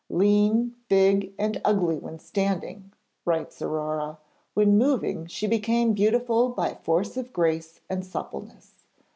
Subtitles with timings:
[0.09, 2.91] 'Lean, big and ugly when standing,'
[3.23, 4.17] writes Aurore,
[4.55, 8.83] 'when moving she became beautiful by force of grace and suppleness.